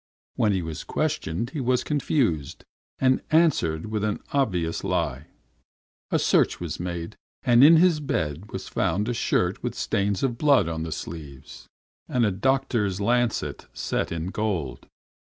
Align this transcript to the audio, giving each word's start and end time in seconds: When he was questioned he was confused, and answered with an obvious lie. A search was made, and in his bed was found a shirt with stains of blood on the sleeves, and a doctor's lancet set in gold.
When 0.35 0.51
he 0.51 0.63
was 0.63 0.83
questioned 0.83 1.51
he 1.51 1.61
was 1.61 1.83
confused, 1.83 2.63
and 2.97 3.21
answered 3.29 3.85
with 3.85 4.03
an 4.03 4.19
obvious 4.33 4.83
lie. 4.83 5.27
A 6.09 6.17
search 6.17 6.59
was 6.59 6.79
made, 6.79 7.15
and 7.43 7.63
in 7.63 7.77
his 7.77 7.99
bed 7.99 8.51
was 8.51 8.67
found 8.67 9.07
a 9.07 9.13
shirt 9.13 9.61
with 9.61 9.75
stains 9.75 10.23
of 10.23 10.39
blood 10.39 10.67
on 10.67 10.81
the 10.81 10.91
sleeves, 10.91 11.67
and 12.07 12.25
a 12.25 12.31
doctor's 12.31 12.99
lancet 12.99 13.67
set 13.73 14.11
in 14.11 14.31
gold. 14.31 14.87